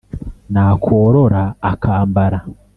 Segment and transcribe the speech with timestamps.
[0.53, 2.39] Nakorora akambara